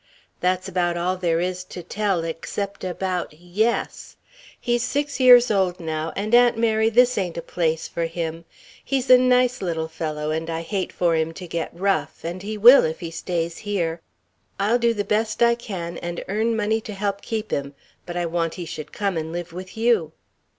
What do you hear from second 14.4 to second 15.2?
I'll do the